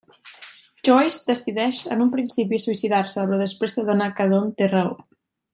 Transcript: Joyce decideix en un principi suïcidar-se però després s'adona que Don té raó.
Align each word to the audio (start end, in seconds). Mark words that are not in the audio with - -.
Joyce 0.87 1.19
decideix 1.27 1.83
en 1.97 2.01
un 2.07 2.11
principi 2.17 2.61
suïcidar-se 2.65 3.29
però 3.33 3.41
després 3.45 3.79
s'adona 3.81 4.11
que 4.21 4.31
Don 4.33 4.53
té 4.63 4.75
raó. 4.77 4.99